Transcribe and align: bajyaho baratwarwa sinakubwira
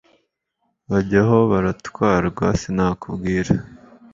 bajyaho 0.91 1.37
baratwarwa 1.51 2.47
sinakubwira 2.61 3.53